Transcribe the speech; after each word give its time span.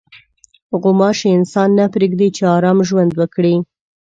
غوماشې 0.81 1.27
انسان 1.37 1.69
نه 1.79 1.85
پرېږدي 1.93 2.27
چې 2.35 2.43
ارام 2.55 2.77
ژوند 2.89 3.11
وکړي. 3.15 3.55